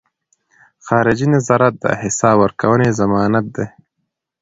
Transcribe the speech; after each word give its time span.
خارجي 0.85 1.27
نظارت 1.35 1.75
د 1.83 1.85
حساب 2.01 2.35
ورکونې 2.43 2.89
ضمانت 2.99 3.45
دی. 3.55 3.67